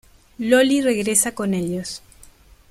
Loli 0.39 0.81
regresa 0.81 1.35
con 1.35 1.53
ellos. 1.53 2.01